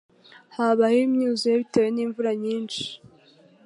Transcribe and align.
Habayeho 0.55 1.05
imyuzure 1.07 1.55
bitewe 1.61 1.87
nimvura 1.91 2.31
nyinshi. 2.43 2.83